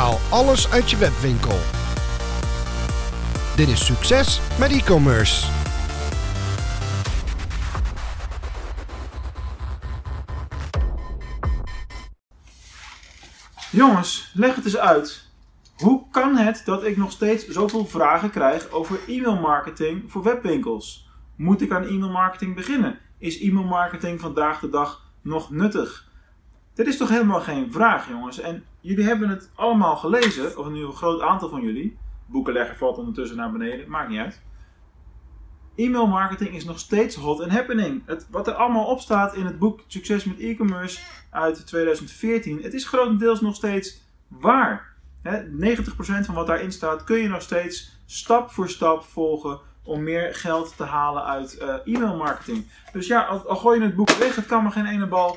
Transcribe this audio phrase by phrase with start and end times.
[0.00, 1.58] Haal alles uit je webwinkel.
[3.56, 5.50] Dit is succes met e-commerce.
[13.70, 15.28] Jongens, leg het eens uit.
[15.76, 21.08] Hoe kan het dat ik nog steeds zoveel vragen krijg over e-mailmarketing voor webwinkels?
[21.36, 22.98] Moet ik aan e-mailmarketing beginnen?
[23.18, 26.09] Is e-mailmarketing vandaag de dag nog nuttig?
[26.74, 28.38] Dit is toch helemaal geen vraag, jongens.
[28.38, 31.98] En jullie hebben het allemaal gelezen, of nu een groot aantal van jullie.
[32.26, 34.40] Boekenlegger valt ondertussen naar beneden, maakt niet uit.
[35.74, 38.02] E-mailmarketing is nog steeds hot and happening.
[38.06, 42.74] Het, wat er allemaal op staat in het boek Succes met e-commerce uit 2014, het
[42.74, 44.94] is grotendeels nog steeds waar.
[45.22, 45.86] Hè, 90%
[46.24, 50.76] van wat daarin staat kun je nog steeds stap voor stap volgen om meer geld
[50.76, 52.66] te halen uit uh, e-mailmarketing.
[52.92, 55.36] Dus ja, al, gooi je het boek weg, het kan maar geen ene bal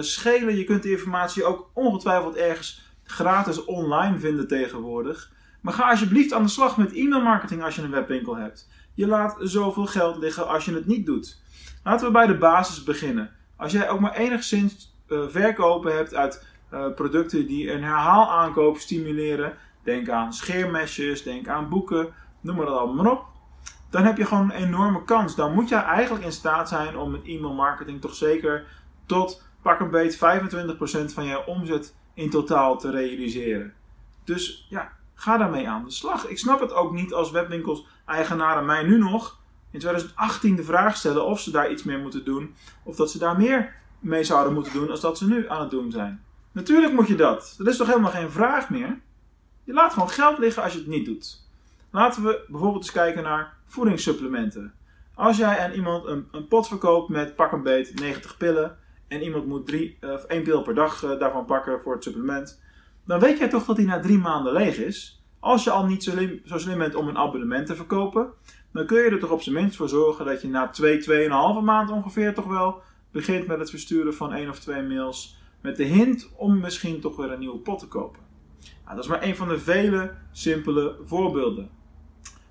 [0.00, 0.56] schelen.
[0.56, 5.32] Je kunt de informatie ook ongetwijfeld ergens gratis online vinden tegenwoordig.
[5.60, 8.68] Maar ga alsjeblieft aan de slag met e-mailmarketing als je een webwinkel hebt.
[8.94, 11.40] Je laat zoveel geld liggen als je het niet doet.
[11.84, 13.30] Laten we bij de basis beginnen.
[13.56, 19.56] Als jij ook maar enigszins uh, verkopen hebt uit uh, producten die een herhaalaankoop stimuleren,
[19.84, 22.08] denk aan scheermesjes, denk aan boeken,
[22.40, 23.24] noem maar dat allemaal op.
[23.90, 25.34] Dan heb je gewoon een enorme kans.
[25.34, 28.66] Dan moet je eigenlijk in staat zijn om met e-mail marketing toch zeker
[29.08, 30.18] tot pak een beet 25%
[31.14, 33.74] van je omzet in totaal te realiseren.
[34.24, 36.26] Dus ja, ga daarmee aan de slag.
[36.26, 39.38] Ik snap het ook niet als webwinkels eigenaren mij nu nog
[39.70, 42.54] in 2018 de vraag stellen of ze daar iets mee moeten doen.
[42.82, 45.70] Of dat ze daar meer mee zouden moeten doen als dat ze nu aan het
[45.70, 46.24] doen zijn.
[46.52, 47.54] Natuurlijk moet je dat.
[47.58, 49.00] Dat is toch helemaal geen vraag meer?
[49.64, 51.46] Je laat gewoon geld liggen als je het niet doet.
[51.90, 54.72] Laten we bijvoorbeeld eens kijken naar voedingssupplementen.
[55.14, 58.78] Als jij aan iemand een, een pot verkoopt met pak een beet 90 pillen
[59.08, 62.62] en iemand moet drie, of één pil per dag uh, daarvan pakken voor het supplement,
[63.06, 65.22] dan weet jij toch dat hij na drie maanden leeg is.
[65.40, 68.32] Als je al niet zo slim, zo slim bent om een abonnement te verkopen,
[68.72, 71.28] dan kun je er toch op zijn minst voor zorgen dat je na 2, twee,
[71.28, 71.32] 2,5
[71.62, 75.84] maand ongeveer toch wel begint met het versturen van één of twee mails met de
[75.84, 78.20] hint om misschien toch weer een nieuwe pot te kopen.
[78.84, 81.70] Nou, dat is maar een van de vele simpele voorbeelden.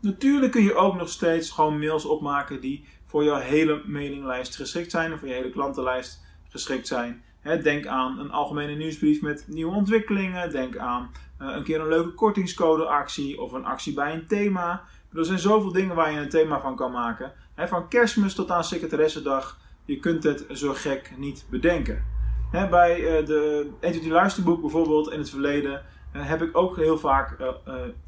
[0.00, 4.90] Natuurlijk kun je ook nog steeds gewoon mails opmaken die voor jouw hele mailinglijst geschikt
[4.90, 7.22] zijn of voor je hele klantenlijst geschikt zijn.
[7.62, 10.50] denk aan een algemene nieuwsbrief met nieuwe ontwikkelingen.
[10.50, 11.10] Denk aan
[11.42, 14.84] uh, een keer een leuke kortingscodeactie of een actie bij een thema.
[15.14, 17.32] Er zijn zoveel dingen waar je een thema van kan maken.
[17.56, 19.58] van kerstmis tot aan secretaressendag.
[19.84, 22.04] Je kunt het zo gek niet bedenken.
[22.50, 25.82] bij uh, de Entity Luisterboek bijvoorbeeld in het verleden
[26.12, 27.38] heb ik ook heel vaak,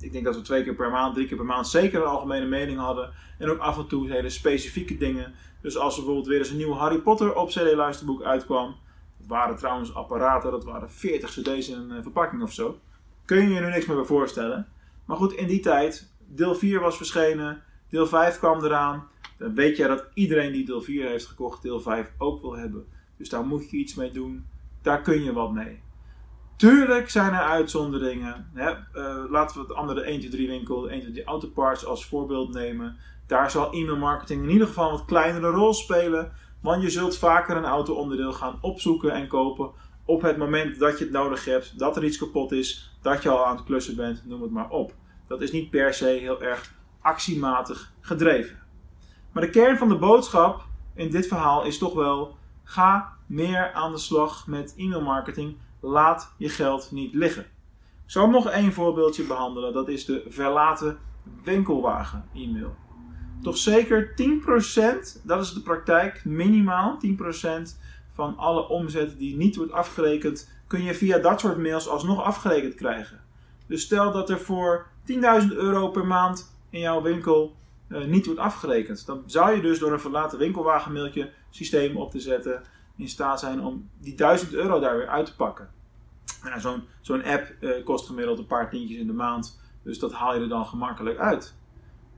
[0.00, 2.46] ik denk dat we twee keer per maand, drie keer per maand zeker een algemene
[2.46, 3.12] mening hadden.
[3.38, 5.34] En ook af en toe hele specifieke dingen.
[5.60, 8.76] Dus als er bijvoorbeeld weer eens een nieuw Harry Potter op CD luisterboek uitkwam.
[9.18, 12.78] Dat waren trouwens apparaten, dat waren 40 cd's in een verpakking of zo.
[13.24, 14.68] Kun je je nu niks meer bij voorstellen.
[15.04, 19.08] Maar goed, in die tijd, deel 4 was verschenen, deel 5 kwam eraan.
[19.38, 22.86] Dan weet je dat iedereen die deel 4 heeft gekocht, deel 5 ook wil hebben.
[23.16, 24.46] Dus daar moet je iets mee doen.
[24.82, 25.82] Daar kun je wat mee.
[26.60, 28.50] Tuurlijk zijn er uitzonderingen.
[28.54, 28.70] Hè?
[28.70, 32.52] Uh, laten we het andere 1, 2, 3 winkel, 1, 2, 3 autoparts als voorbeeld
[32.52, 32.96] nemen.
[33.26, 36.32] Daar zal e-mailmarketing in ieder geval een wat kleinere rol spelen.
[36.62, 39.70] Want je zult vaker een auto-onderdeel gaan opzoeken en kopen
[40.04, 43.28] op het moment dat je het nodig hebt, dat er iets kapot is, dat je
[43.28, 44.94] al aan het klussen bent, noem het maar op.
[45.26, 48.58] Dat is niet per se heel erg actiematig gedreven.
[49.32, 53.92] Maar de kern van de boodschap in dit verhaal is toch wel: ga meer aan
[53.92, 55.56] de slag met e-mailmarketing.
[55.80, 57.42] Laat je geld niet liggen.
[58.04, 59.72] Ik zal nog één voorbeeldje behandelen.
[59.72, 60.98] Dat is de verlaten
[61.44, 62.76] winkelwagen e-mail.
[63.42, 67.76] Toch zeker 10%, dat is de praktijk, minimaal 10%
[68.12, 72.74] van alle omzet die niet wordt afgerekend, kun je via dat soort mails alsnog afgerekend
[72.74, 73.20] krijgen.
[73.66, 75.16] Dus stel dat er voor 10.000
[75.48, 77.56] euro per maand in jouw winkel
[77.88, 79.06] uh, niet wordt afgerekend.
[79.06, 82.62] Dan zou je dus door een verlaten winkelwagenmailtje systeem op te zetten
[83.00, 85.68] in staat zijn om die 1000 euro daar weer uit te pakken.
[86.56, 90.34] Zo'n zo'n app uh, kost gemiddeld een paar tientjes in de maand, dus dat haal
[90.34, 91.54] je er dan gemakkelijk uit.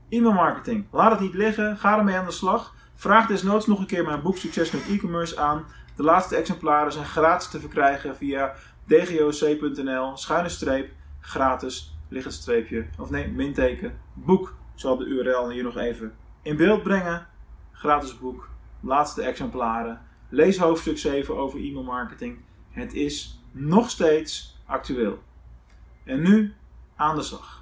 [0.08, 2.75] E-mail marketing, laat het niet liggen, ga ermee aan de slag.
[2.94, 5.64] Vraag desnoods nog een keer mijn boek Succes met e-commerce aan.
[5.96, 8.55] De laatste exemplaren zijn gratis te verkrijgen via
[8.87, 10.90] dgoc.nl, schuine streep,
[11.20, 14.49] gratis, liggend streepje, of nee, minteken, boek.
[14.75, 17.26] Ik zal de URL hier nog even in beeld brengen.
[17.73, 18.49] Gratis boek,
[18.81, 20.00] laatste exemplaren.
[20.34, 22.38] Lees hoofdstuk 7 over e-mail marketing.
[22.70, 25.23] Het is nog steeds actueel.
[26.05, 26.55] En nu
[26.96, 27.62] aan de slag.